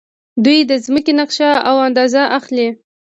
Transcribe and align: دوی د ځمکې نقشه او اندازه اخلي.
دوی 0.43 0.59
د 0.69 0.71
ځمکې 0.85 1.13
نقشه 1.19 1.49
او 1.69 1.75
اندازه 1.87 2.21
اخلي. 2.37 2.67